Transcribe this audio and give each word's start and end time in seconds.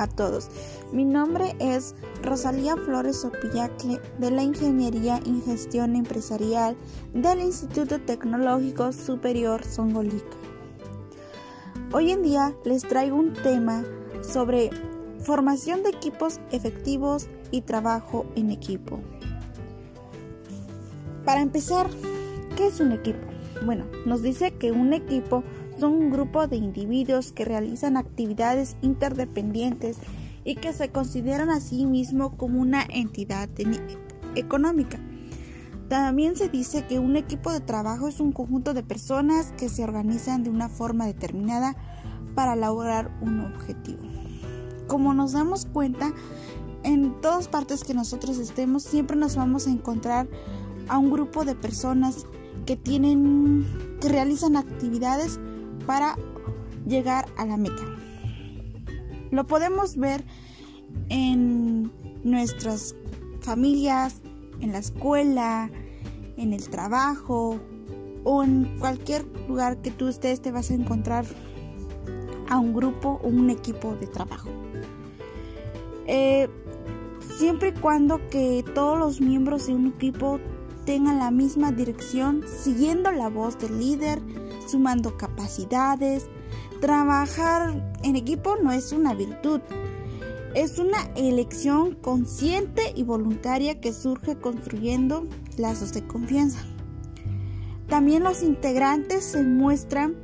a 0.00 0.06
todos. 0.06 0.48
Mi 0.92 1.04
nombre 1.04 1.54
es 1.58 1.94
Rosalía 2.22 2.76
Flores 2.76 3.24
Opillacle 3.24 4.00
de 4.18 4.30
la 4.30 4.42
Ingeniería 4.42 5.20
en 5.26 5.42
Gestión 5.42 5.94
Empresarial 5.94 6.76
del 7.12 7.40
Instituto 7.40 8.00
Tecnológico 8.00 8.92
Superior 8.92 9.62
Songolica. 9.64 10.36
Hoy 11.92 12.12
en 12.12 12.22
día 12.22 12.54
les 12.64 12.82
traigo 12.82 13.16
un 13.16 13.34
tema 13.34 13.84
sobre 14.22 14.70
formación 15.18 15.82
de 15.82 15.90
equipos 15.90 16.40
efectivos 16.50 17.28
y 17.50 17.60
trabajo 17.62 18.26
en 18.36 18.50
equipo. 18.50 19.00
Para 21.26 21.42
empezar, 21.42 21.90
¿qué 22.56 22.68
es 22.68 22.80
un 22.80 22.92
equipo? 22.92 23.26
Bueno, 23.66 23.84
nos 24.06 24.22
dice 24.22 24.52
que 24.52 24.72
un 24.72 24.94
equipo 24.94 25.44
son 25.80 25.94
un 25.94 26.10
grupo 26.10 26.46
de 26.46 26.56
individuos 26.56 27.32
que 27.32 27.44
realizan 27.44 27.96
actividades 27.96 28.76
interdependientes 28.82 29.96
y 30.44 30.54
que 30.56 30.72
se 30.72 30.90
consideran 30.90 31.50
a 31.50 31.60
sí 31.60 31.86
mismo 31.86 32.36
como 32.36 32.60
una 32.60 32.84
entidad 32.88 33.48
económica. 34.34 34.98
También 35.88 36.36
se 36.36 36.48
dice 36.48 36.86
que 36.86 36.98
un 36.98 37.16
equipo 37.16 37.52
de 37.52 37.60
trabajo 37.60 38.06
es 38.08 38.20
un 38.20 38.32
conjunto 38.32 38.74
de 38.74 38.82
personas 38.82 39.52
que 39.56 39.68
se 39.68 39.82
organizan 39.82 40.44
de 40.44 40.50
una 40.50 40.68
forma 40.68 41.06
determinada 41.06 41.74
para 42.34 42.54
lograr 42.54 43.10
un 43.20 43.40
objetivo. 43.40 44.02
Como 44.86 45.14
nos 45.14 45.32
damos 45.32 45.66
cuenta, 45.66 46.12
en 46.84 47.20
todas 47.20 47.48
partes 47.48 47.82
que 47.82 47.94
nosotros 47.94 48.38
estemos, 48.38 48.84
siempre 48.84 49.16
nos 49.16 49.34
vamos 49.34 49.66
a 49.66 49.70
encontrar 49.70 50.28
a 50.88 50.98
un 50.98 51.10
grupo 51.10 51.44
de 51.44 51.54
personas 51.54 52.26
que 52.66 52.76
tienen 52.76 53.66
que 54.00 54.08
realizan 54.08 54.56
actividades 54.56 55.40
para 55.90 56.16
llegar 56.86 57.26
a 57.36 57.44
la 57.44 57.56
meta. 57.56 57.82
Lo 59.32 59.44
podemos 59.48 59.96
ver 59.96 60.24
en 61.08 61.90
nuestras 62.22 62.94
familias, 63.40 64.20
en 64.60 64.70
la 64.70 64.78
escuela, 64.78 65.68
en 66.36 66.52
el 66.52 66.68
trabajo 66.68 67.58
o 68.22 68.44
en 68.44 68.78
cualquier 68.78 69.26
lugar 69.48 69.82
que 69.82 69.90
tú 69.90 70.06
estés 70.06 70.40
te 70.40 70.52
vas 70.52 70.70
a 70.70 70.74
encontrar 70.74 71.24
a 72.48 72.60
un 72.60 72.72
grupo 72.72 73.20
o 73.24 73.26
un 73.26 73.50
equipo 73.50 73.96
de 73.96 74.06
trabajo. 74.06 74.48
Eh, 76.06 76.48
siempre 77.36 77.70
y 77.70 77.80
cuando 77.80 78.20
que 78.28 78.64
todos 78.76 78.96
los 78.96 79.20
miembros 79.20 79.66
de 79.66 79.74
un 79.74 79.88
equipo 79.88 80.38
tengan 80.86 81.18
la 81.18 81.32
misma 81.32 81.72
dirección, 81.72 82.44
siguiendo 82.46 83.10
la 83.10 83.28
voz 83.28 83.58
del 83.58 83.80
líder, 83.80 84.22
sumando 84.70 85.16
capacidades. 85.16 86.28
Trabajar 86.80 87.94
en 88.02 88.16
equipo 88.16 88.56
no 88.62 88.72
es 88.72 88.92
una 88.92 89.14
virtud, 89.14 89.60
es 90.54 90.78
una 90.78 91.02
elección 91.14 91.94
consciente 91.94 92.92
y 92.96 93.02
voluntaria 93.02 93.80
que 93.80 93.92
surge 93.92 94.36
construyendo 94.36 95.26
lazos 95.56 95.92
de 95.92 96.06
confianza. 96.06 96.60
También 97.88 98.22
los 98.22 98.42
integrantes 98.42 99.24
se 99.24 99.42
muestran 99.42 100.16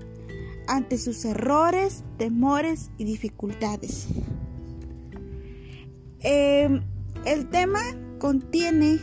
ante 0.69 0.98
sus 0.98 1.25
errores, 1.25 2.05
temores 2.16 2.91
y 2.98 3.05
dificultades. 3.05 4.06
Em, 6.20 6.83
el 7.25 7.48
tema 7.50 7.81
contiene 8.19 8.98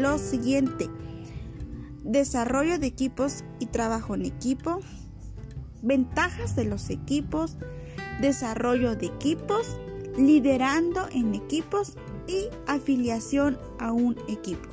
lo 0.00 0.18
siguiente. 0.18 0.88
Desarrollo 2.04 2.78
de 2.78 2.86
equipos 2.86 3.44
y 3.58 3.66
trabajo 3.66 4.14
en 4.14 4.26
equipo. 4.26 4.80
Ventajas 5.82 6.54
de 6.54 6.66
los 6.66 6.90
equipos. 6.90 7.56
Desarrollo 8.20 8.94
de 8.94 9.06
equipos. 9.06 9.78
Liderando 10.18 11.08
en 11.10 11.34
equipos 11.34 11.96
y 12.28 12.48
afiliación 12.66 13.58
a 13.80 13.90
un 13.90 14.16
equipo. 14.28 14.68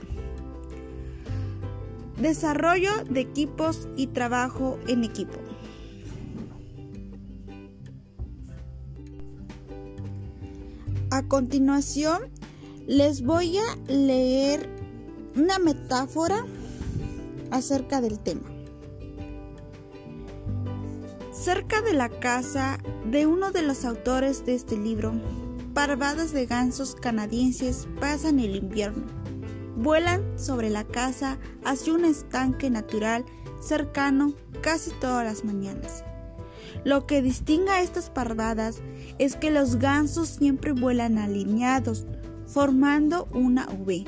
Desarrollo 2.22 2.92
de 3.10 3.22
equipos 3.22 3.88
y 3.96 4.08
trabajo 4.08 4.78
en 4.88 5.06
equipo. 5.06 5.40
A 11.10 11.24
continuación, 11.24 12.30
les 12.88 13.24
voy 13.24 13.58
a 13.58 13.92
leer 13.92 14.70
una 15.36 15.60
metáfora 15.60 16.46
acerca 17.52 18.02
del 18.02 18.20
tema. 18.20 18.50
Cerca 21.32 21.82
de 21.82 21.94
la 21.94 22.10
casa 22.10 22.78
de 23.06 23.26
uno 23.26 23.52
de 23.52 23.62
los 23.62 23.86
autores 23.86 24.46
de 24.46 24.56
este 24.56 24.78
libro, 24.78 25.14
parvadas 25.74 26.34
de 26.34 26.46
gansos 26.46 26.96
canadienses 26.96 27.88
pasan 28.00 28.40
el 28.40 28.56
invierno. 28.56 29.04
Vuelan 29.76 30.38
sobre 30.38 30.70
la 30.70 30.84
casa 30.84 31.40
hacia 31.64 31.94
un 31.94 32.06
estanque 32.06 32.70
natural 32.70 33.26
cercano 33.60 34.34
casi 34.62 34.92
todas 35.00 35.26
las 35.26 35.44
mañanas. 35.44 36.04
Lo 36.84 37.06
que 37.06 37.22
distingue 37.22 37.72
a 37.72 37.82
estas 37.82 38.10
parvadas 38.10 38.82
es 39.20 39.36
que 39.36 39.52
los 39.52 39.78
gansos 39.78 40.30
siempre 40.30 40.72
vuelan 40.72 41.18
alineados, 41.18 42.06
formando 42.48 43.28
una 43.34 43.68
V. 43.70 44.04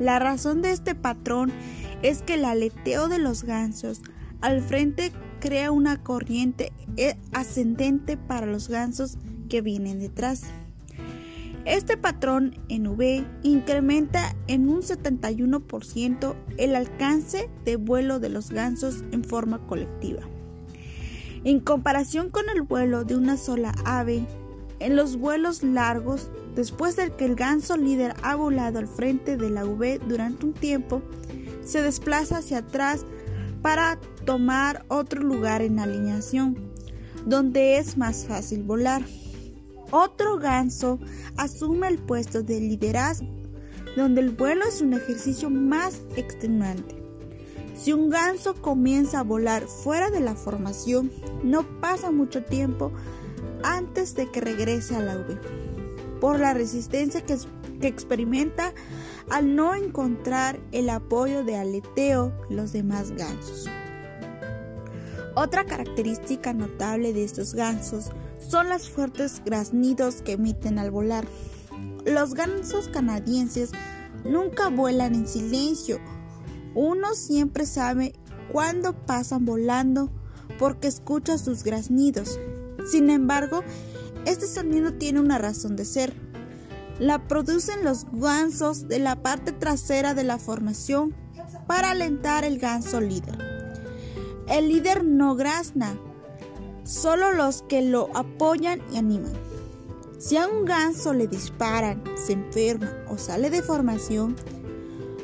La 0.00 0.18
razón 0.18 0.62
de 0.62 0.72
este 0.72 0.94
patrón 0.94 1.52
es 2.02 2.22
que 2.22 2.34
el 2.34 2.44
aleteo 2.44 3.08
de 3.08 3.18
los 3.18 3.44
gansos 3.44 4.02
al 4.40 4.60
frente 4.60 5.12
crea 5.40 5.70
una 5.70 6.02
corriente 6.02 6.72
ascendente 7.32 8.16
para 8.16 8.46
los 8.46 8.68
gansos 8.68 9.18
que 9.48 9.60
vienen 9.60 9.98
detrás. 9.98 10.42
Este 11.64 11.96
patrón 11.96 12.56
en 12.68 12.88
V 12.88 13.24
incrementa 13.44 14.34
en 14.48 14.68
un 14.68 14.82
71% 14.82 16.34
el 16.58 16.74
alcance 16.74 17.48
de 17.64 17.76
vuelo 17.76 18.18
de 18.18 18.30
los 18.30 18.50
gansos 18.50 19.04
en 19.12 19.22
forma 19.22 19.64
colectiva. 19.66 20.22
En 21.44 21.60
comparación 21.60 22.30
con 22.30 22.48
el 22.54 22.62
vuelo 22.62 23.04
de 23.04 23.16
una 23.16 23.36
sola 23.36 23.74
ave, 23.84 24.26
en 24.80 24.96
los 24.96 25.16
vuelos 25.16 25.62
largos, 25.62 26.30
después 26.56 26.96
de 26.96 27.10
que 27.10 27.24
el 27.24 27.36
ganso 27.36 27.76
líder 27.76 28.14
ha 28.22 28.34
volado 28.34 28.80
al 28.80 28.88
frente 28.88 29.36
de 29.36 29.50
la 29.50 29.64
V 29.64 30.00
durante 30.08 30.46
un 30.46 30.52
tiempo, 30.52 31.02
se 31.64 31.82
desplaza 31.82 32.38
hacia 32.38 32.58
atrás 32.58 33.04
para 33.62 33.98
tomar 34.24 34.84
otro 34.88 35.22
lugar 35.22 35.62
en 35.62 35.78
alineación, 35.78 36.56
donde 37.26 37.78
es 37.78 37.96
más 37.96 38.26
fácil 38.26 38.62
volar. 38.62 39.02
Otro 39.90 40.38
ganso 40.38 40.98
asume 41.36 41.88
el 41.88 41.98
puesto 41.98 42.42
de 42.42 42.60
liderazgo, 42.60 43.28
donde 43.96 44.22
el 44.22 44.30
vuelo 44.30 44.64
es 44.66 44.80
un 44.80 44.94
ejercicio 44.94 45.50
más 45.50 46.00
extenuante. 46.16 47.02
Si 47.74 47.92
un 47.92 48.10
ganso 48.10 48.54
comienza 48.54 49.20
a 49.20 49.24
volar 49.24 49.66
fuera 49.66 50.10
de 50.10 50.20
la 50.20 50.34
formación, 50.34 51.10
no 51.42 51.64
pasa 51.80 52.10
mucho 52.10 52.42
tiempo 52.42 52.92
antes 53.62 54.14
de 54.14 54.30
que 54.30 54.40
regrese 54.40 54.96
a 54.96 55.00
la 55.00 55.16
V, 55.16 55.38
por 56.20 56.40
la 56.40 56.54
resistencia 56.54 57.22
que, 57.22 57.36
experimenta 57.82 58.72
al 59.30 59.54
no 59.54 59.74
encontrar 59.74 60.60
el 60.72 60.90
apoyo 60.90 61.44
de 61.44 61.56
aleteo 61.56 62.32
los 62.50 62.72
demás 62.72 63.10
gansos. 63.12 63.68
Otra 65.34 65.64
característica 65.64 66.52
notable 66.52 67.12
de 67.12 67.24
estos 67.24 67.54
gansos 67.54 68.10
son 68.38 68.68
los 68.68 68.90
fuertes 68.90 69.42
graznidos 69.44 70.22
que 70.22 70.32
emiten 70.32 70.78
al 70.78 70.90
volar. 70.90 71.26
Los 72.04 72.34
gansos 72.34 72.88
canadienses 72.88 73.70
nunca 74.24 74.68
vuelan 74.68 75.14
en 75.14 75.26
silencio. 75.26 76.00
Uno 76.74 77.14
siempre 77.14 77.64
sabe 77.66 78.14
cuándo 78.50 78.92
pasan 79.06 79.44
volando 79.44 80.10
porque 80.58 80.88
escucha 80.88 81.38
sus 81.38 81.62
graznidos 81.64 82.38
sin 82.86 83.10
embargo, 83.10 83.62
este 84.26 84.46
sonido 84.46 84.94
tiene 84.94 85.20
una 85.20 85.38
razón 85.38 85.76
de 85.76 85.84
ser. 85.84 86.14
La 87.02 87.26
producen 87.26 87.82
los 87.82 88.06
gansos 88.12 88.86
de 88.86 89.00
la 89.00 89.24
parte 89.24 89.50
trasera 89.50 90.14
de 90.14 90.22
la 90.22 90.38
formación 90.38 91.12
para 91.66 91.90
alentar 91.90 92.44
el 92.44 92.60
ganso 92.60 93.00
líder. 93.00 93.36
El 94.46 94.68
líder 94.68 95.02
no 95.04 95.34
grazna, 95.34 95.98
solo 96.84 97.32
los 97.32 97.62
que 97.62 97.82
lo 97.82 98.08
apoyan 98.14 98.80
y 98.92 98.98
animan. 98.98 99.32
Si 100.20 100.36
a 100.36 100.46
un 100.46 100.64
ganso 100.64 101.12
le 101.12 101.26
disparan, 101.26 102.04
se 102.24 102.34
enferma 102.34 102.92
o 103.08 103.18
sale 103.18 103.50
de 103.50 103.62
formación, 103.62 104.36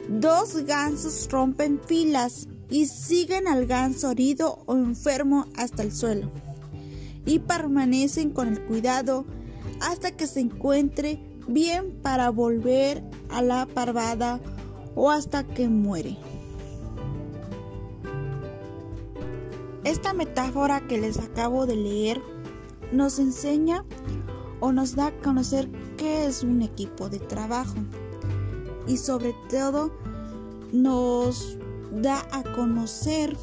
dos 0.08 0.56
gansos 0.64 1.28
rompen 1.30 1.80
filas 1.86 2.48
y 2.68 2.86
siguen 2.86 3.46
al 3.46 3.66
ganso 3.66 4.10
herido 4.10 4.64
o 4.66 4.74
enfermo 4.74 5.46
hasta 5.56 5.84
el 5.84 5.92
suelo 5.92 6.32
y 7.24 7.38
permanecen 7.38 8.30
con 8.30 8.48
el 8.48 8.60
cuidado 8.64 9.26
hasta 9.80 10.10
que 10.10 10.26
se 10.26 10.40
encuentre 10.40 11.20
bien 11.48 11.98
para 12.02 12.30
volver 12.30 13.02
a 13.30 13.42
la 13.42 13.66
parvada 13.66 14.40
o 14.94 15.10
hasta 15.10 15.42
que 15.44 15.68
muere. 15.68 16.16
Esta 19.84 20.12
metáfora 20.12 20.86
que 20.86 20.98
les 20.98 21.18
acabo 21.18 21.66
de 21.66 21.76
leer 21.76 22.22
nos 22.92 23.18
enseña 23.18 23.84
o 24.60 24.72
nos 24.72 24.94
da 24.94 25.06
a 25.06 25.16
conocer 25.18 25.68
qué 25.96 26.26
es 26.26 26.42
un 26.42 26.62
equipo 26.62 27.08
de 27.08 27.18
trabajo 27.18 27.74
y 28.86 28.96
sobre 28.96 29.34
todo 29.48 29.90
nos 30.72 31.58
da 31.90 32.26
a 32.32 32.42
conocer 32.54 33.36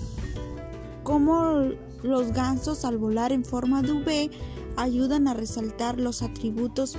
cómo 1.04 1.70
los 2.04 2.32
gansos 2.32 2.86
al 2.86 2.98
volar 2.98 3.32
en 3.32 3.44
forma 3.44 3.82
de 3.82 3.94
V 3.94 4.32
ayudan 4.78 5.28
a 5.28 5.34
resaltar 5.34 6.00
los 6.00 6.22
atributos 6.22 6.98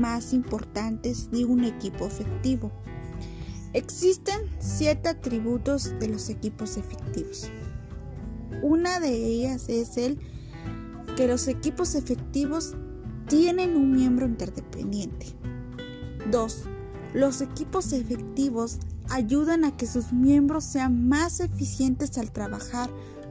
más 0.00 0.32
importantes 0.32 1.30
de 1.30 1.44
un 1.44 1.64
equipo 1.64 2.06
efectivo. 2.06 2.72
Existen 3.72 4.40
siete 4.58 5.08
atributos 5.08 5.98
de 5.98 6.08
los 6.08 6.28
equipos 6.30 6.76
efectivos. 6.76 7.50
Una 8.62 8.98
de 8.98 9.14
ellas 9.14 9.68
es 9.68 9.96
el 9.96 10.18
que 11.16 11.28
los 11.28 11.48
equipos 11.48 11.94
efectivos 11.94 12.74
tienen 13.28 13.76
un 13.76 13.92
miembro 13.92 14.26
interdependiente. 14.26 15.26
2. 16.30 16.64
Los 17.14 17.40
equipos 17.40 17.92
efectivos 17.92 18.78
ayudan 19.10 19.64
a 19.64 19.76
que 19.76 19.86
sus 19.86 20.12
miembros 20.12 20.64
sean 20.64 21.08
más 21.08 21.40
eficientes 21.40 22.16
al 22.18 22.32
trabajar 22.32 22.90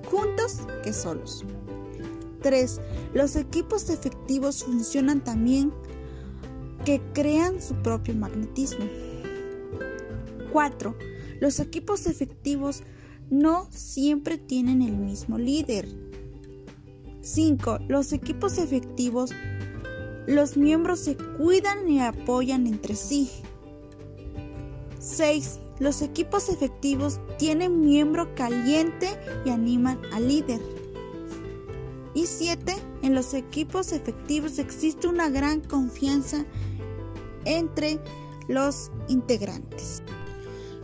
juntos 0.09 0.61
que 0.83 0.93
solos. 0.93 1.45
3. 2.41 2.81
Los 3.13 3.35
equipos 3.35 3.89
efectivos 3.89 4.63
funcionan 4.63 5.23
también 5.23 5.73
que 6.85 7.01
crean 7.13 7.61
su 7.61 7.75
propio 7.75 8.15
magnetismo. 8.15 8.85
4. 10.51 10.95
Los 11.39 11.59
equipos 11.59 12.07
efectivos 12.07 12.83
no 13.29 13.67
siempre 13.71 14.37
tienen 14.37 14.81
el 14.81 14.93
mismo 14.93 15.37
líder. 15.37 15.87
5. 17.21 17.79
Los 17.87 18.13
equipos 18.13 18.57
efectivos, 18.57 19.31
los 20.27 20.57
miembros 20.57 20.99
se 20.99 21.15
cuidan 21.15 21.89
y 21.89 21.99
apoyan 21.99 22.67
entre 22.67 22.95
sí. 22.95 23.29
6. 24.99 25.59
Los 25.79 26.01
equipos 26.01 26.49
efectivos 26.49 27.19
tienen 27.37 27.81
miembro 27.81 28.33
caliente 28.33 29.09
y 29.45 29.49
animan 29.49 29.99
al 30.11 30.27
líder. 30.27 30.61
Y 32.15 32.25
7. 32.25 32.73
En 33.03 33.13
los 33.13 33.35
equipos 33.35 33.91
efectivos 33.91 34.57
existe 34.57 35.07
una 35.07 35.29
gran 35.29 35.61
confianza 35.61 36.45
entre 37.47 37.99
los 38.47 38.91
integrantes. 39.07 40.03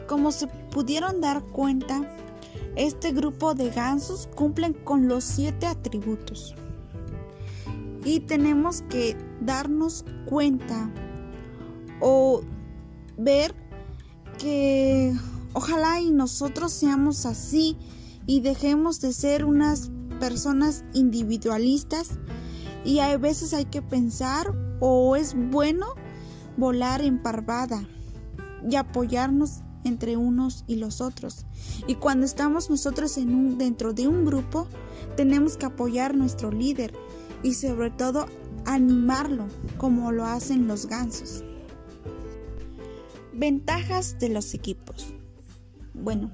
Como 0.07 0.31
se 0.31 0.47
pudieron 0.47 1.21
dar 1.21 1.43
cuenta, 1.43 2.01
este 2.75 3.11
grupo 3.11 3.53
de 3.53 3.69
gansos 3.69 4.27
cumplen 4.35 4.73
con 4.73 5.07
los 5.07 5.23
siete 5.23 5.67
atributos. 5.67 6.55
Y 8.03 8.21
tenemos 8.21 8.81
que 8.83 9.15
darnos 9.39 10.03
cuenta 10.25 10.91
o 12.01 12.41
ver 13.17 13.55
que 14.37 15.13
ojalá 15.53 16.01
y 16.01 16.11
nosotros 16.11 16.73
seamos 16.73 17.25
así 17.25 17.77
y 18.25 18.41
dejemos 18.41 18.99
de 18.99 19.13
ser 19.13 19.45
unas 19.45 19.91
personas 20.19 20.83
individualistas 20.93 22.11
y 22.83 22.99
a 22.99 23.17
veces 23.17 23.53
hay 23.53 23.65
que 23.65 23.81
pensar 23.81 24.53
o 24.79 25.15
es 25.15 25.35
bueno 25.35 25.95
volar 26.57 27.01
en 27.01 27.21
parvada 27.21 27.83
y 28.69 28.75
apoyarnos 28.75 29.61
entre 29.83 30.17
unos 30.17 30.63
y 30.67 30.77
los 30.77 31.01
otros. 31.01 31.45
Y 31.87 31.95
cuando 31.95 32.25
estamos 32.25 32.69
nosotros 32.69 33.17
en 33.17 33.33
un, 33.35 33.57
dentro 33.57 33.93
de 33.93 34.07
un 34.07 34.25
grupo, 34.25 34.67
tenemos 35.15 35.57
que 35.57 35.65
apoyar 35.65 36.15
nuestro 36.15 36.51
líder 36.51 36.93
y 37.41 37.53
sobre 37.53 37.91
todo 37.91 38.27
animarlo 38.65 39.45
como 39.77 40.11
lo 40.11 40.25
hacen 40.25 40.67
los 40.67 40.87
gansos. 40.87 41.43
Ventajas 43.33 44.19
de 44.19 44.29
los 44.29 44.53
equipos. 44.53 45.13
Bueno, 45.93 46.31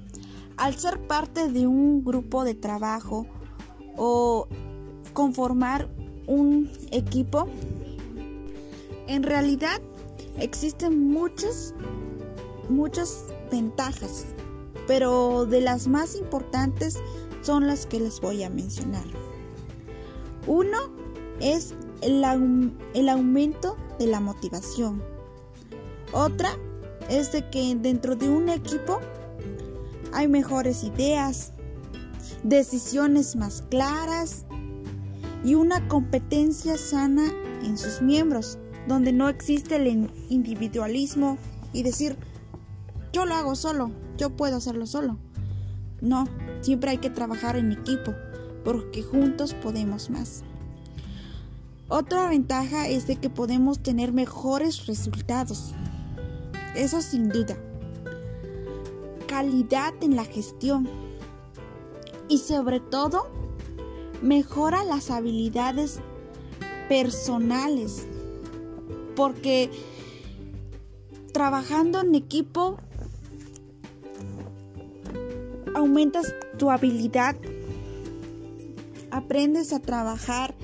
al 0.56 0.74
ser 0.76 1.00
parte 1.06 1.50
de 1.50 1.66
un 1.66 2.04
grupo 2.04 2.44
de 2.44 2.54
trabajo 2.54 3.26
o 3.96 4.46
conformar 5.12 5.88
un 6.26 6.70
equipo, 6.92 7.48
en 9.06 9.22
realidad 9.22 9.80
existen 10.38 11.10
muchas, 11.12 11.74
muchas 12.68 13.24
ventajas, 13.50 14.26
pero 14.86 15.46
de 15.46 15.60
las 15.60 15.88
más 15.88 16.16
importantes 16.16 16.98
son 17.42 17.66
las 17.66 17.86
que 17.86 18.00
les 18.00 18.20
voy 18.20 18.42
a 18.42 18.50
mencionar. 18.50 19.04
Uno 20.46 20.78
es 21.40 21.74
el, 22.02 22.24
el 22.94 23.08
aumento 23.08 23.76
de 23.98 24.06
la 24.06 24.20
motivación. 24.20 25.02
Otra 26.12 26.50
es 27.08 27.32
de 27.32 27.48
que 27.50 27.74
dentro 27.76 28.16
de 28.16 28.28
un 28.28 28.48
equipo 28.48 29.00
hay 30.12 30.28
mejores 30.28 30.84
ideas, 30.84 31.52
decisiones 32.42 33.36
más 33.36 33.62
claras 33.70 34.44
y 35.44 35.54
una 35.54 35.86
competencia 35.88 36.76
sana 36.76 37.32
en 37.62 37.76
sus 37.76 38.02
miembros, 38.02 38.58
donde 38.86 39.12
no 39.12 39.28
existe 39.28 39.76
el 39.76 40.10
individualismo 40.28 41.38
y 41.72 41.82
decir, 41.82 42.16
yo 43.12 43.26
lo 43.26 43.34
hago 43.34 43.54
solo, 43.54 43.90
yo 44.16 44.30
puedo 44.30 44.56
hacerlo 44.56 44.86
solo. 44.86 45.18
No, 46.00 46.26
siempre 46.60 46.90
hay 46.90 46.98
que 46.98 47.10
trabajar 47.10 47.56
en 47.56 47.72
equipo, 47.72 48.14
porque 48.64 49.02
juntos 49.02 49.54
podemos 49.54 50.10
más. 50.10 50.44
Otra 51.88 52.28
ventaja 52.28 52.86
es 52.86 53.08
de 53.08 53.16
que 53.16 53.30
podemos 53.30 53.80
tener 53.80 54.12
mejores 54.12 54.86
resultados. 54.86 55.74
Eso 56.76 57.02
sin 57.02 57.28
duda. 57.28 57.56
Calidad 59.26 59.92
en 60.00 60.14
la 60.14 60.24
gestión. 60.24 60.88
Y 62.28 62.38
sobre 62.38 62.78
todo, 62.78 63.28
mejora 64.22 64.84
las 64.84 65.10
habilidades 65.10 65.98
personales. 66.88 68.06
Porque 69.20 69.70
trabajando 71.34 72.00
en 72.00 72.14
equipo 72.14 72.78
aumentas 75.74 76.34
tu 76.56 76.70
habilidad, 76.70 77.36
aprendes 79.10 79.74
a 79.74 79.80
trabajar 79.80 80.54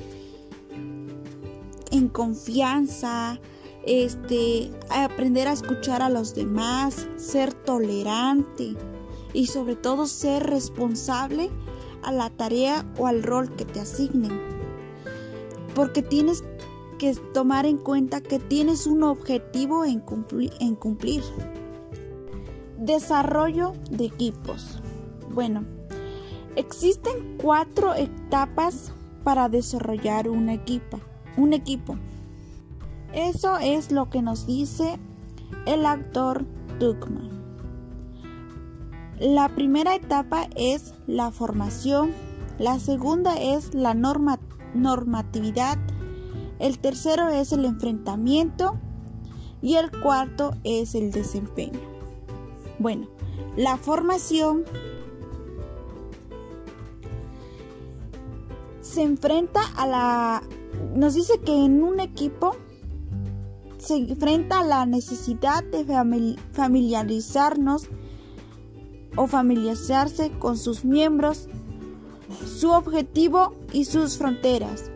en 1.90 2.08
confianza, 2.08 3.38
este, 3.84 4.70
aprender 4.88 5.48
a 5.48 5.52
escuchar 5.52 6.00
a 6.00 6.08
los 6.08 6.34
demás, 6.34 7.06
ser 7.16 7.52
tolerante 7.52 8.74
y 9.34 9.48
sobre 9.48 9.76
todo 9.76 10.06
ser 10.06 10.44
responsable 10.44 11.50
a 12.02 12.10
la 12.10 12.30
tarea 12.30 12.90
o 12.96 13.06
al 13.06 13.22
rol 13.22 13.54
que 13.54 13.66
te 13.66 13.80
asignen. 13.80 14.32
Porque 15.74 16.00
tienes 16.00 16.42
que 16.98 17.14
tomar 17.32 17.66
en 17.66 17.78
cuenta 17.78 18.20
que 18.20 18.38
tienes 18.38 18.86
un 18.86 19.02
objetivo 19.02 19.84
en 19.84 20.02
En 20.60 20.76
cumplir. 20.76 21.22
Desarrollo 22.78 23.72
de 23.90 24.06
equipos. 24.06 24.80
Bueno, 25.30 25.64
existen 26.56 27.36
cuatro 27.38 27.94
etapas 27.94 28.92
para 29.24 29.48
desarrollar 29.48 30.28
un 30.28 30.48
equipo. 30.48 31.00
Un 31.36 31.52
equipo. 31.52 31.96
Eso 33.12 33.56
es 33.58 33.92
lo 33.92 34.10
que 34.10 34.22
nos 34.22 34.46
dice 34.46 34.98
el 35.66 35.86
actor 35.86 36.44
Tuckman. 36.78 37.30
La 39.18 39.48
primera 39.48 39.94
etapa 39.94 40.48
es 40.56 40.92
la 41.06 41.30
formación, 41.30 42.12
la 42.58 42.78
segunda 42.78 43.34
es 43.40 43.72
la 43.72 43.94
normatividad, 43.94 45.78
el 46.58 46.78
tercero 46.78 47.28
es 47.28 47.52
el 47.52 47.64
enfrentamiento 47.64 48.78
y 49.62 49.74
el 49.74 49.90
cuarto 49.90 50.54
es 50.64 50.94
el 50.94 51.10
desempeño. 51.10 51.80
Bueno, 52.78 53.08
la 53.56 53.76
formación 53.76 54.64
se 58.80 59.02
enfrenta 59.02 59.60
a 59.76 59.86
la... 59.86 60.42
Nos 60.94 61.14
dice 61.14 61.38
que 61.40 61.52
en 61.52 61.82
un 61.82 62.00
equipo 62.00 62.56
se 63.78 63.96
enfrenta 63.96 64.60
a 64.60 64.64
la 64.64 64.86
necesidad 64.86 65.64
de 65.64 65.84
familiarizarnos 66.52 67.88
o 69.16 69.26
familiarizarse 69.26 70.30
con 70.38 70.56
sus 70.58 70.84
miembros, 70.84 71.48
su 72.46 72.70
objetivo 72.70 73.54
y 73.72 73.84
sus 73.84 74.18
fronteras. 74.18 74.90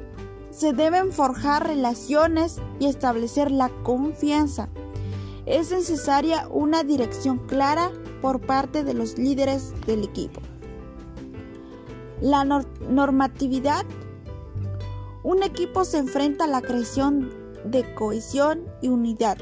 Se 0.61 0.75
deben 0.75 1.11
forjar 1.11 1.67
relaciones 1.67 2.59
y 2.79 2.85
establecer 2.85 3.51
la 3.51 3.71
confianza. 3.83 4.69
Es 5.47 5.71
necesaria 5.71 6.49
una 6.51 6.85
dirección 6.85 7.39
clara 7.39 7.91
por 8.21 8.43
parte 8.43 8.85
de 8.85 8.93
los 8.93 9.17
líderes 9.17 9.73
del 9.87 10.05
equipo. 10.05 10.43
La 12.21 12.45
normatividad. 12.45 13.87
Un 15.23 15.43
equipo 15.43 15.87
se 15.87 15.97
enfrenta 15.97 16.45
a 16.45 16.49
la 16.49 16.61
creación 16.61 17.31
de 17.65 17.95
cohesión 17.95 18.67
y 18.83 18.89
unidad, 18.89 19.39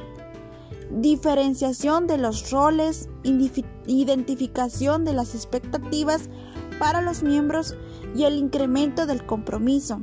diferenciación 0.88 2.06
de 2.06 2.18
los 2.18 2.52
roles, 2.52 3.08
identificación 3.24 5.04
de 5.04 5.14
las 5.14 5.34
expectativas 5.34 6.30
para 6.78 7.02
los 7.02 7.24
miembros 7.24 7.74
y 8.14 8.22
el 8.22 8.36
incremento 8.36 9.04
del 9.04 9.26
compromiso. 9.26 10.00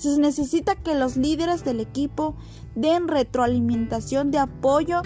Se 0.00 0.18
necesita 0.18 0.76
que 0.76 0.94
los 0.94 1.18
líderes 1.18 1.62
del 1.62 1.78
equipo 1.78 2.34
den 2.74 3.06
retroalimentación 3.06 4.30
de 4.30 4.38
apoyo 4.38 5.02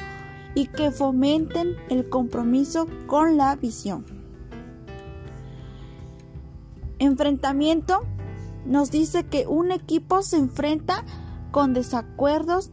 y 0.55 0.69
que 0.69 0.93
fomenten 0.93 1.75
el 1.89 2.09
compromiso 2.09 2.87
con 3.09 3.37
la 3.37 3.57
visión. 3.57 4.07
Enfrentamiento 7.01 8.03
nos 8.67 8.93
dice 8.93 9.25
que 9.25 9.49
un 9.49 9.73
equipo 9.73 10.23
se 10.23 10.37
enfrenta 10.37 11.05
con 11.51 11.75
desacuerdos, 11.75 12.71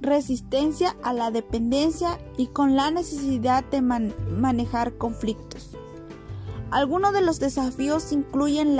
resistencia 0.00 0.96
a 1.02 1.12
la 1.12 1.30
dependencia 1.30 2.18
y 2.38 2.46
con 2.46 2.76
la 2.76 2.90
necesidad 2.90 3.62
de 3.64 3.82
manejar 3.82 4.96
conflictos. 4.96 5.76
Algunos 6.70 7.12
de 7.12 7.20
los 7.20 7.40
desafíos 7.40 8.10
incluyen 8.10 8.74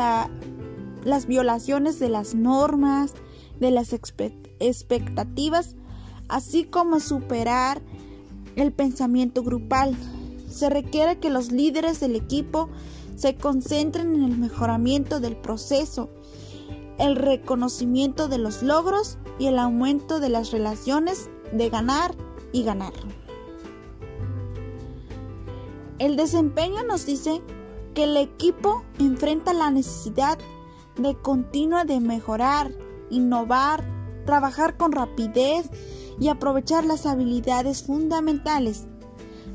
las 1.04 1.26
violaciones 1.26 1.98
de 1.98 2.08
las 2.08 2.34
normas, 2.34 3.14
de 3.60 3.70
las 3.70 3.92
expectativas, 3.92 5.76
así 6.28 6.64
como 6.64 7.00
superar 7.00 7.82
el 8.56 8.72
pensamiento 8.72 9.42
grupal. 9.42 9.96
Se 10.50 10.68
requiere 10.68 11.18
que 11.18 11.30
los 11.30 11.50
líderes 11.50 12.00
del 12.00 12.16
equipo 12.16 12.68
se 13.16 13.36
concentren 13.36 14.14
en 14.14 14.24
el 14.24 14.38
mejoramiento 14.38 15.20
del 15.20 15.36
proceso, 15.36 16.10
el 16.98 17.16
reconocimiento 17.16 18.28
de 18.28 18.38
los 18.38 18.62
logros 18.62 19.18
y 19.38 19.46
el 19.46 19.58
aumento 19.58 20.20
de 20.20 20.28
las 20.28 20.50
relaciones 20.50 21.30
de 21.52 21.70
ganar 21.70 22.14
y 22.52 22.62
ganar. 22.64 22.92
El 25.98 26.16
desempeño 26.16 26.82
nos 26.82 27.06
dice 27.06 27.40
que 27.94 28.04
el 28.04 28.16
equipo 28.16 28.82
enfrenta 28.98 29.52
la 29.52 29.70
necesidad 29.70 30.38
de 30.96 31.14
continua 31.14 31.84
de 31.84 32.00
mejorar, 32.00 32.70
innovar, 33.10 33.84
trabajar 34.24 34.76
con 34.76 34.92
rapidez 34.92 35.68
y 36.20 36.28
aprovechar 36.28 36.84
las 36.84 37.06
habilidades 37.06 37.82
fundamentales. 37.84 38.86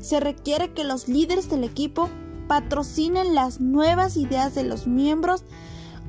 Se 0.00 0.20
requiere 0.20 0.72
que 0.72 0.84
los 0.84 1.08
líderes 1.08 1.48
del 1.50 1.64
equipo 1.64 2.08
patrocinen 2.46 3.34
las 3.34 3.60
nuevas 3.60 4.16
ideas 4.16 4.54
de 4.54 4.64
los 4.64 4.86
miembros, 4.86 5.44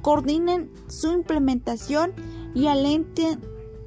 coordinen 0.02 0.72
su 0.88 1.12
implementación 1.12 2.14
y 2.56 2.68
alenten 2.68 3.40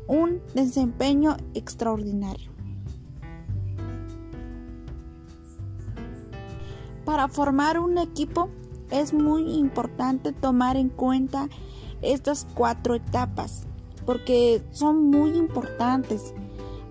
un 0.06 0.40
desempeño 0.54 1.36
extraordinario. 1.54 2.50
Para 7.04 7.28
formar 7.28 7.78
un 7.78 7.98
equipo 7.98 8.50
es 8.92 9.12
muy 9.12 9.54
importante 9.54 10.32
tomar 10.32 10.76
en 10.76 10.88
cuenta 10.88 11.48
estas 12.02 12.46
cuatro 12.54 12.94
etapas 12.94 13.66
porque 14.06 14.62
son 14.70 15.10
muy 15.10 15.36
importantes 15.36 16.34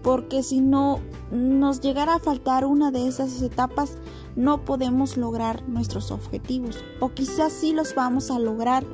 porque 0.01 0.41
si 0.41 0.61
no 0.61 0.99
nos 1.31 1.79
llegara 1.79 2.15
a 2.15 2.19
faltar 2.19 2.65
una 2.65 2.91
de 2.91 3.07
esas 3.07 3.41
etapas 3.41 3.97
no 4.35 4.65
podemos 4.65 5.17
lograr 5.17 5.67
nuestros 5.69 6.11
objetivos 6.11 6.83
o 6.99 7.09
quizás 7.09 7.53
sí 7.53 7.73
los 7.73 7.95
vamos 7.95 8.31
a 8.31 8.39
lograr 8.39 8.85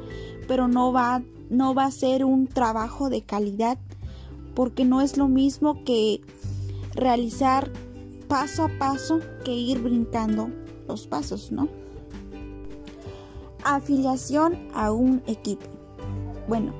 pero 0.48 0.68
no 0.68 0.92
va 0.92 1.22
no 1.50 1.74
va 1.74 1.86
a 1.86 1.92
ser 1.92 2.26
un 2.26 2.48
trabajo 2.48 3.10
de 3.10 3.22
calidad 3.24 3.78
porque 4.54 4.86
no 4.86 5.02
es 5.02 5.18
lo 5.18 5.28
mismo 5.28 5.84
que 5.84 6.22
realizar 6.96 7.72
paso 8.28 8.64
a 8.64 8.70
paso 8.80 9.20
que 9.46 9.54
ir 9.54 9.80
brincando 9.82 10.50
los 10.88 11.08
pasos, 11.08 11.52
¿no? 11.52 11.70
Afiliación 13.76 14.70
a 14.74 14.94
un 14.94 15.22
equipo. 15.28 15.66
Bueno, 16.48 16.74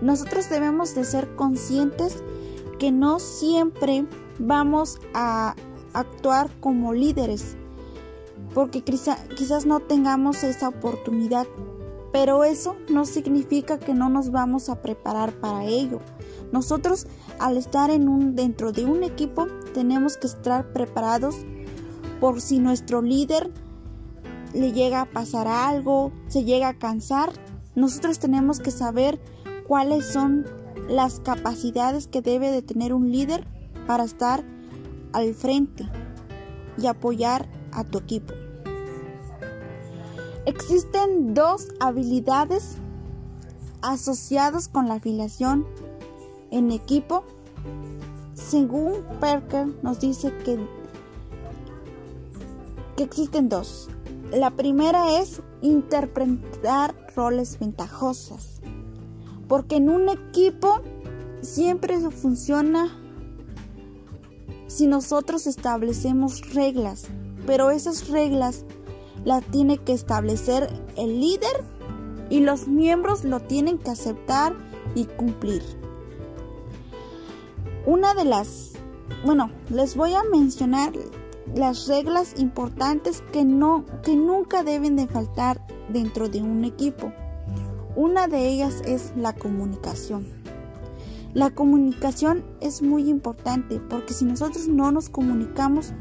nosotros 0.00 0.48
debemos 0.48 0.94
de 0.94 1.04
ser 1.04 1.36
conscientes 1.36 2.22
que 2.78 2.90
no 2.90 3.18
siempre 3.18 4.06
vamos 4.38 4.98
a 5.12 5.54
actuar 5.92 6.50
como 6.60 6.94
líderes, 6.94 7.56
porque 8.54 8.82
quizás 8.82 9.66
no 9.66 9.80
tengamos 9.80 10.42
esa 10.42 10.68
oportunidad, 10.68 11.46
pero 12.12 12.44
eso 12.44 12.76
no 12.88 13.04
significa 13.04 13.78
que 13.78 13.92
no 13.92 14.08
nos 14.08 14.30
vamos 14.30 14.70
a 14.70 14.80
preparar 14.80 15.32
para 15.34 15.66
ello. 15.66 16.00
Nosotros 16.50 17.06
al 17.38 17.58
estar 17.58 17.90
en 17.90 18.08
un, 18.08 18.34
dentro 18.34 18.72
de 18.72 18.86
un 18.86 19.04
equipo 19.04 19.48
tenemos 19.74 20.16
que 20.16 20.28
estar 20.28 20.72
preparados 20.72 21.36
por 22.20 22.40
si 22.40 22.58
nuestro 22.58 23.02
líder 23.02 23.50
le 24.52 24.72
llega 24.72 25.02
a 25.02 25.06
pasar 25.06 25.48
algo, 25.48 26.12
se 26.28 26.44
llega 26.44 26.68
a 26.68 26.78
cansar, 26.78 27.32
nosotros 27.74 28.18
tenemos 28.18 28.60
que 28.60 28.70
saber 28.70 29.18
cuáles 29.66 30.12
son 30.12 30.46
las 30.88 31.20
capacidades 31.20 32.06
que 32.06 32.20
debe 32.20 32.50
de 32.50 32.62
tener 32.62 32.92
un 32.92 33.10
líder 33.10 33.46
para 33.86 34.04
estar 34.04 34.44
al 35.12 35.34
frente 35.34 35.88
y 36.78 36.86
apoyar 36.86 37.48
a 37.72 37.84
tu 37.84 37.98
equipo. 37.98 38.34
Existen 40.44 41.34
dos 41.34 41.68
habilidades 41.80 42.76
asociadas 43.80 44.68
con 44.68 44.88
la 44.88 44.94
afiliación 44.94 45.66
en 46.50 46.70
equipo. 46.70 47.24
Según 48.34 49.04
Perker 49.20 49.68
nos 49.82 50.00
dice 50.00 50.32
que, 50.44 50.58
que 52.96 53.04
existen 53.04 53.48
dos. 53.48 53.88
La 54.32 54.50
primera 54.50 55.20
es 55.20 55.42
interpretar 55.60 56.94
roles 57.14 57.58
ventajosos 57.58 58.62
porque 59.46 59.76
en 59.76 59.90
un 59.90 60.08
equipo 60.08 60.80
siempre 61.42 62.00
funciona 62.10 62.98
si 64.68 64.86
nosotros 64.86 65.46
establecemos 65.46 66.54
reglas, 66.54 67.08
pero 67.46 67.70
esas 67.70 68.08
reglas 68.08 68.64
las 69.26 69.44
tiene 69.44 69.76
que 69.76 69.92
establecer 69.92 70.70
el 70.96 71.20
líder 71.20 71.62
y 72.30 72.40
los 72.40 72.68
miembros 72.68 73.24
lo 73.24 73.40
tienen 73.40 73.76
que 73.76 73.90
aceptar 73.90 74.54
y 74.94 75.04
cumplir. 75.04 75.62
Una 77.84 78.14
de 78.14 78.24
las, 78.24 78.70
bueno, 79.26 79.50
les 79.68 79.94
voy 79.94 80.14
a 80.14 80.22
mencionar 80.24 80.92
las 81.54 81.86
reglas 81.88 82.34
importantes 82.38 83.22
que 83.32 83.44
no 83.44 83.84
que 84.02 84.16
nunca 84.16 84.62
deben 84.62 84.96
de 84.96 85.06
faltar 85.06 85.64
dentro 85.88 86.28
de 86.28 86.42
un 86.42 86.64
equipo. 86.64 87.12
Una 87.94 88.26
de 88.26 88.48
ellas 88.48 88.82
es 88.86 89.12
la 89.16 89.34
comunicación. 89.34 90.26
La 91.34 91.50
comunicación 91.50 92.44
es 92.60 92.82
muy 92.82 93.08
importante 93.08 93.80
porque 93.80 94.14
si 94.14 94.24
nosotros 94.24 94.68
no 94.68 94.92
nos 94.92 95.08
comunicamos 95.08 95.92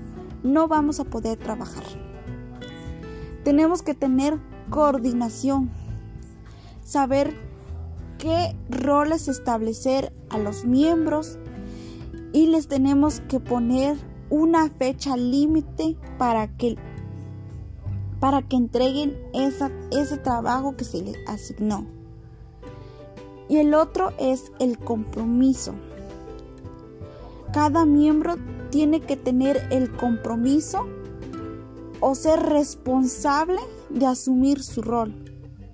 no 0.44 0.68
vamos 0.68 1.00
a 1.00 1.06
poder 1.06 1.38
trabajar. 1.38 1.84
Tenemos 3.44 3.82
que 3.82 3.94
tener 3.94 4.40
coordinación, 4.70 5.72
saber 6.84 7.36
qué 8.18 8.56
roles 8.70 9.28
establecer 9.28 10.14
a 10.30 10.38
los 10.38 10.66
miembros 10.66 11.38
y 12.34 12.48
les 12.48 12.68
tenemos 12.68 13.20
que 13.22 13.40
poner 13.40 13.98
una 14.32 14.70
fecha 14.70 15.16
límite 15.16 15.96
para 16.18 16.48
que 16.48 16.78
para 18.20 18.44
que 18.44 18.56
entreguen 18.56 19.18
ese 19.34 20.18
trabajo 20.18 20.76
que 20.78 20.84
se 20.84 21.02
les 21.02 21.18
asignó. 21.28 21.88
Y 23.50 23.58
el 23.58 23.74
otro 23.74 24.14
es 24.20 24.52
el 24.60 24.78
compromiso. 24.78 25.74
Cada 27.52 27.86
miembro 27.86 28.36
tiene 28.70 29.02
que 29.02 29.18
tener 29.18 29.68
el 29.72 29.92
compromiso 29.92 30.86
o 32.00 32.14
ser 32.14 32.40
responsable 32.42 33.60
de 33.90 34.06
asumir 34.06 34.62
su 34.62 34.84
rol, 34.84 35.14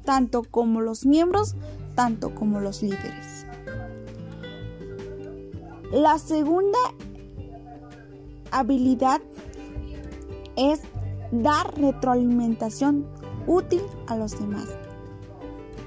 tanto 0.05 0.43
como 0.43 0.79
los 0.79 1.05
miembros, 1.05 1.55
tanto 1.95 2.33
como 2.33 2.61
los 2.61 2.81
líderes. 2.81 3.45
La 5.91 6.17
segunda 6.17 6.79
habilidad 8.51 9.21
es 10.55 10.81
dar 11.31 11.77
retroalimentación 11.77 13.05
útil 13.45 13.81
a 14.07 14.15
los 14.15 14.39
demás. 14.39 14.67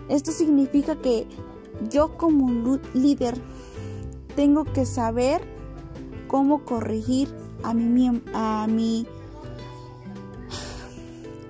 Esto 0.08 0.32
significa 0.32 0.96
que 0.96 1.26
yo 1.88 2.16
como 2.16 2.78
líder 2.94 3.34
tengo 4.36 4.64
que 4.64 4.86
saber 4.86 5.40
cómo 6.28 6.64
corregir 6.64 7.28
a 7.62 7.74
mi, 7.74 8.22
a 8.34 8.66
mi, 8.68 9.06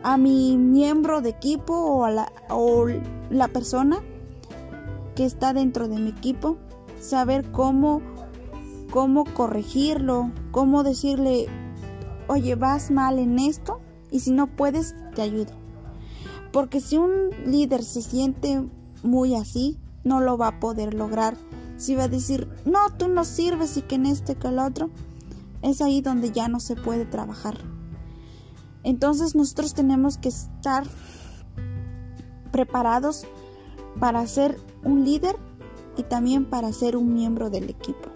a 0.02 0.16
mi 0.16 0.56
miembro 0.56 1.20
de 1.20 1.30
equipo 1.30 1.74
o, 1.74 2.04
a 2.04 2.10
la, 2.10 2.32
o 2.48 2.86
la 3.30 3.48
persona 3.48 4.00
que 5.14 5.24
está 5.24 5.52
dentro 5.52 5.88
de 5.88 5.98
mi 5.98 6.10
equipo 6.10 6.56
saber 7.00 7.50
cómo, 7.50 8.02
cómo 8.90 9.24
corregirlo, 9.24 10.30
cómo 10.50 10.82
decirle, 10.82 11.46
oye, 12.28 12.54
vas 12.54 12.90
mal 12.90 13.18
en 13.18 13.38
esto 13.38 13.80
y 14.10 14.20
si 14.20 14.30
no 14.30 14.46
puedes, 14.46 14.94
te 15.14 15.22
ayudo. 15.22 15.52
Porque 16.52 16.80
si 16.80 16.98
un 16.98 17.30
líder 17.46 17.84
se 17.84 18.02
siente 18.02 18.68
muy 19.02 19.34
así, 19.34 19.78
no 20.04 20.20
lo 20.20 20.36
va 20.36 20.48
a 20.48 20.60
poder 20.60 20.94
lograr. 20.94 21.36
Si 21.76 21.94
va 21.94 22.04
a 22.04 22.08
decir, 22.08 22.48
no, 22.64 22.78
tú 22.98 23.08
no 23.08 23.24
sirves 23.24 23.76
y 23.76 23.82
que 23.82 23.94
en 23.94 24.06
este 24.06 24.34
que 24.34 24.48
el 24.48 24.58
otro, 24.58 24.90
es 25.62 25.80
ahí 25.80 26.00
donde 26.00 26.32
ya 26.32 26.48
no 26.48 26.60
se 26.60 26.76
puede 26.76 27.04
trabajar. 27.04 27.58
Entonces 28.82 29.34
nosotros 29.34 29.74
tenemos 29.74 30.18
que 30.18 30.30
estar 30.30 30.84
preparados 32.50 33.26
para 33.98 34.26
ser 34.26 34.58
un 34.82 35.04
líder 35.04 35.36
y 35.96 36.02
también 36.02 36.44
para 36.44 36.72
ser 36.72 36.96
un 36.96 37.14
miembro 37.14 37.50
del 37.50 37.68
equipo. 37.68 38.08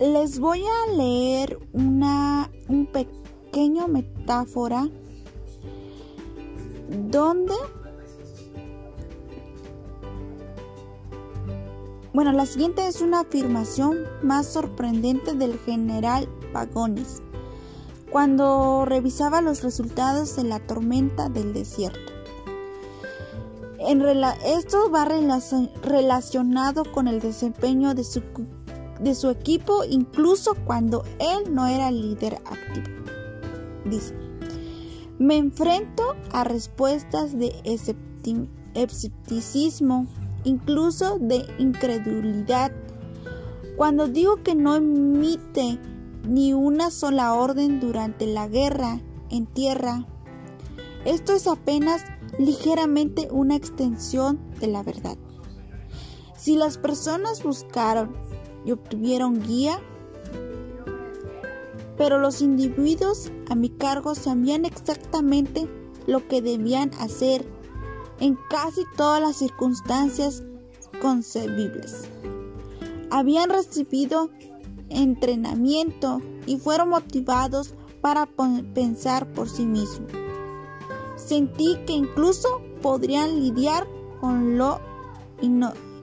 Les 0.00 0.38
voy 0.38 0.64
a 0.64 0.92
leer 0.96 1.58
una 1.74 2.50
un 2.68 2.86
pequeño 2.86 3.86
metáfora 3.86 4.88
donde 7.10 7.54
Bueno, 12.14 12.32
la 12.32 12.46
siguiente 12.46 12.86
es 12.86 13.02
una 13.02 13.20
afirmación 13.20 13.98
más 14.22 14.46
sorprendente 14.46 15.34
del 15.34 15.58
general 15.58 16.26
Pagones 16.52 17.20
cuando 18.10 18.86
revisaba 18.86 19.42
los 19.42 19.62
resultados 19.62 20.34
de 20.34 20.44
la 20.44 20.60
tormenta 20.60 21.28
del 21.28 21.52
desierto. 21.52 22.10
En 23.78 24.02
esto 24.44 24.90
va 24.90 25.04
relacionado 25.04 26.90
con 26.90 27.06
el 27.06 27.20
desempeño 27.20 27.94
de 27.94 28.04
su, 28.04 28.22
de 29.00 29.14
su 29.14 29.30
equipo 29.30 29.84
incluso 29.84 30.54
cuando 30.64 31.04
él 31.18 31.54
no 31.54 31.66
era 31.66 31.90
líder 31.90 32.34
activo. 32.44 32.86
Dice, 33.84 34.14
me 35.18 35.36
enfrento 35.36 36.14
a 36.32 36.44
respuestas 36.44 37.38
de 37.38 37.54
escepticismo 38.74 40.06
incluso 40.44 41.18
de 41.18 41.44
incredulidad. 41.58 42.72
Cuando 43.76 44.08
digo 44.08 44.42
que 44.42 44.54
no 44.54 44.76
emite 44.76 45.78
ni 46.26 46.52
una 46.52 46.90
sola 46.90 47.34
orden 47.34 47.80
durante 47.80 48.26
la 48.26 48.48
guerra 48.48 49.00
en 49.30 49.46
tierra, 49.46 50.06
esto 51.04 51.32
es 51.32 51.46
apenas 51.46 52.04
ligeramente 52.38 53.28
una 53.30 53.56
extensión 53.56 54.38
de 54.60 54.66
la 54.66 54.82
verdad. 54.82 55.16
Si 56.36 56.56
las 56.56 56.78
personas 56.78 57.42
buscaron 57.42 58.14
y 58.64 58.72
obtuvieron 58.72 59.42
guía, 59.42 59.80
pero 61.96 62.18
los 62.18 62.40
individuos 62.40 63.30
a 63.48 63.54
mi 63.54 63.68
cargo 63.68 64.14
sabían 64.14 64.64
exactamente 64.64 65.68
lo 66.06 66.26
que 66.28 66.40
debían 66.42 66.90
hacer 66.98 67.44
en 68.20 68.38
casi 68.48 68.84
todas 68.96 69.20
las 69.20 69.36
circunstancias 69.36 70.42
concebibles. 71.00 72.08
Habían 73.10 73.50
recibido 73.50 74.30
entrenamiento 74.88 76.20
y 76.46 76.58
fueron 76.58 76.90
motivados 76.90 77.74
para 78.00 78.26
pensar 78.26 79.30
por 79.32 79.48
sí 79.48 79.66
mismos. 79.66 80.10
Sentí 81.16 81.76
que 81.86 81.92
incluso 81.92 82.62
podrían 82.82 83.40
lidiar 83.40 83.86
con 84.20 84.58
lo 84.58 84.80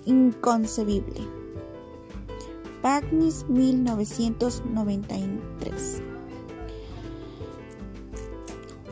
inconcebible. 0.06 1.37
Pagnis 2.88 3.44
1993 3.50 6.02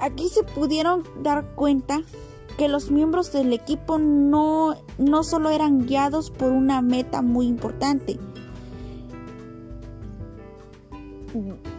Aquí 0.02 0.28
se 0.28 0.44
pudieron 0.44 1.04
dar 1.24 1.56
cuenta 1.56 2.02
que 2.58 2.68
los 2.68 2.92
miembros 2.92 3.32
del 3.32 3.54
equipo 3.54 3.98
no, 3.98 4.76
no 4.98 5.24
solo 5.24 5.50
eran 5.50 5.86
guiados 5.86 6.30
por 6.30 6.52
una 6.52 6.82
meta 6.82 7.22
muy 7.22 7.48
importante 7.48 8.20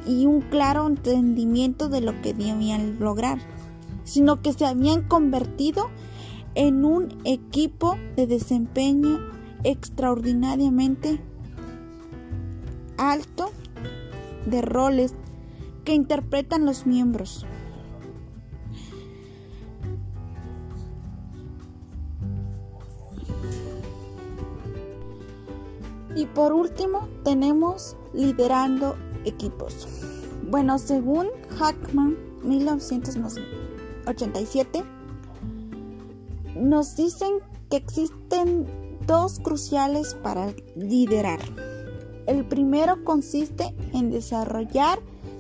y 0.07 0.25
un 0.25 0.41
claro 0.41 0.87
entendimiento 0.87 1.91
de 1.91 2.01
lo 2.01 2.19
que 2.23 2.33
debían 2.33 2.99
lograr, 2.99 3.41
sino 4.05 4.41
que 4.41 4.55
se 4.55 4.65
habían 4.65 5.03
convertido 5.03 5.91
en 6.55 6.87
un 6.87 7.15
equipo 7.25 7.99
de 8.17 8.27
desempeño 8.27 9.19
extraordinariamente 9.65 11.21
alto 12.99 13.51
de 14.47 14.63
roles 14.63 15.15
que 15.85 15.95
interpretan 15.95 16.67
los 16.67 16.87
miembros. 16.87 17.47
Y 26.15 26.27
por 26.27 26.53
último 26.53 27.09
tenemos 27.25 27.97
liderando 28.15 28.97
equipos. 29.25 29.89
Bueno, 30.51 30.79
según 30.79 31.29
Hackman 31.59 32.17
1987, 32.43 34.85
nos 36.57 36.97
dicen 36.97 37.35
que 37.69 37.77
existen 37.77 38.67
dos 39.07 39.39
cruciales 39.41 40.15
para 40.15 40.55
liderar. 40.75 41.41
El 42.27 42.45
primero 42.45 43.05
consiste 43.05 43.75
en 43.93 44.11
desarrollar 44.11 44.99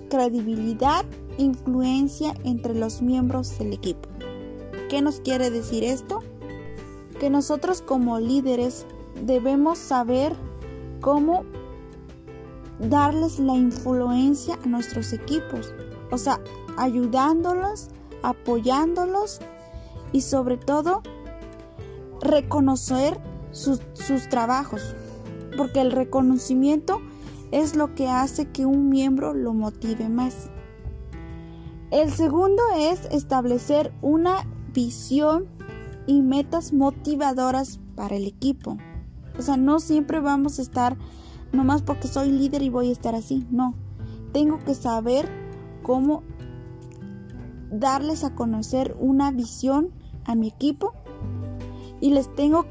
credibilidad 0.09 1.05
e 1.39 1.43
influencia 1.43 2.35
entre 2.45 2.75
los 2.75 3.03
miembros 3.03 3.59
del 3.59 3.73
equipo. 3.73 4.09
¿Qué 4.89 5.03
nos 5.03 5.21
quiere 5.21 5.51
decir 5.51 5.83
esto? 5.85 6.23
Que 7.19 7.29
nosotros 7.31 7.83
como 7.83 8.21
líderes 8.21 8.87
debemos 9.25 9.79
saber 9.79 10.35
cómo 11.01 11.45
darles 12.79 13.39
la 13.39 13.55
influencia 13.55 14.59
a 14.63 14.69
nuestros 14.69 15.13
equipos. 15.13 15.73
O 16.11 16.19
sea, 16.19 16.41
ayudándolos, 16.77 17.89
apoyándolos 18.23 19.41
y 20.13 20.21
sobre 20.21 20.57
todo 20.57 21.03
reconocer 22.21 23.19
sus, 23.51 23.81
sus, 23.95 24.29
trabajos. 24.29 24.95
Porque 25.57 25.81
el 25.81 25.93
reconocimiento 25.93 27.01
es 27.53 27.77
lo 27.77 27.95
que 27.95 28.09
hace 28.09 28.47
que 28.47 28.67
un 28.67 28.89
miembro 28.89 29.35
lo 29.35 29.55
motive 29.55 30.09
más. 30.09 30.51
El 31.91 32.11
segundo 32.11 32.63
es 32.77 33.07
establecer 33.13 33.93
una 34.03 34.45
visión 34.73 35.47
y 36.07 36.21
metas 36.21 36.73
motivadoras 36.73 37.81
para 37.95 38.17
el 38.17 38.27
equipo. 38.27 38.77
O 39.39 39.43
sea, 39.43 39.57
no 39.57 39.79
siempre 39.81 40.21
vamos 40.21 40.59
a 40.59 40.63
estar 40.63 40.97
nomás 41.53 41.83
porque 41.83 42.09
soy 42.09 42.31
líder 42.31 42.63
y 42.63 42.71
voy 42.71 42.89
a 42.89 42.93
estar 42.93 43.15
así. 43.15 43.47
No. 43.51 43.75
Tengo 44.33 44.59
que 44.59 44.75
saber 44.75 45.29
cómo 45.83 46.23
darles 47.71 48.25
a 48.25 48.35
conocer 48.35 48.97
una 48.99 49.31
visión 49.31 49.91
a 50.25 50.35
mi 50.35 50.49
equipo 50.49 50.93
y 52.01 52.11
les 52.11 52.33
tengo 52.35 52.67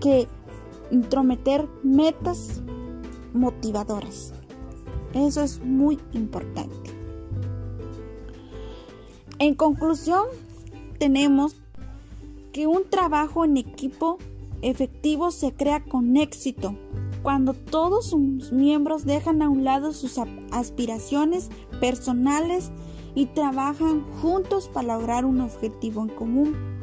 que 0.00 0.28
intrometer 0.90 1.68
metas 1.82 2.62
motivadoras. 3.32 4.32
Eso 5.14 5.42
es 5.42 5.60
muy 5.60 5.98
importante. 6.12 6.90
En 9.38 9.54
conclusión, 9.54 10.24
tenemos 10.98 11.56
que 12.52 12.66
un 12.66 12.88
trabajo 12.88 13.44
en 13.44 13.56
equipo 13.56 14.18
efectivo 14.62 15.30
se 15.30 15.52
crea 15.52 15.84
con 15.84 16.16
éxito 16.16 16.74
cuando 17.22 17.54
todos 17.54 18.10
sus 18.10 18.52
miembros 18.52 19.04
dejan 19.04 19.42
a 19.42 19.48
un 19.48 19.64
lado 19.64 19.92
sus 19.92 20.18
aspiraciones 20.52 21.50
personales 21.80 22.70
y 23.16 23.26
trabajan 23.26 24.04
juntos 24.22 24.68
para 24.68 24.96
lograr 24.96 25.24
un 25.24 25.40
objetivo 25.40 26.02
en 26.02 26.08
común. 26.08 26.75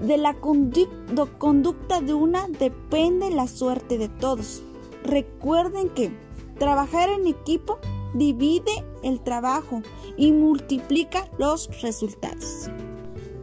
De 0.00 0.18
la 0.18 0.34
conducta 0.34 2.00
de 2.00 2.14
una 2.14 2.48
depende 2.48 3.30
la 3.30 3.46
suerte 3.48 3.96
de 3.96 4.08
todos. 4.08 4.62
Recuerden 5.04 5.88
que 5.90 6.12
trabajar 6.58 7.08
en 7.08 7.26
equipo 7.26 7.78
divide 8.14 8.84
el 9.02 9.20
trabajo 9.20 9.82
y 10.16 10.32
multiplica 10.32 11.28
los 11.38 11.80
resultados. 11.80 12.70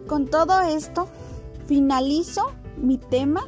Con 0.08 0.28
todo 0.28 0.62
esto, 0.62 1.08
finalizo 1.66 2.52
mi 2.78 2.98
tema. 2.98 3.48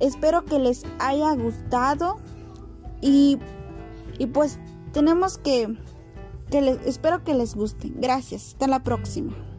Espero 0.00 0.44
que 0.44 0.58
les 0.58 0.84
haya 0.98 1.34
gustado 1.34 2.16
y, 3.00 3.38
y 4.18 4.26
pues 4.26 4.58
tenemos 4.92 5.38
que, 5.38 5.76
que 6.50 6.78
espero 6.84 7.22
que 7.24 7.34
les 7.34 7.54
guste. 7.54 7.92
Gracias, 7.94 8.48
hasta 8.48 8.66
la 8.66 8.82
próxima. 8.82 9.49